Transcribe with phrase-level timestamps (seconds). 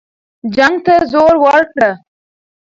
[0.55, 1.89] جنګ ته زور ورکړه.